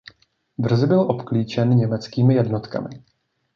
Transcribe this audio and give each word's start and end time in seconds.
Brzy 0.57 0.87
byl 0.87 0.99
obklíčen 0.99 1.69
německými 1.69 2.35
jednotkami. 2.35 3.03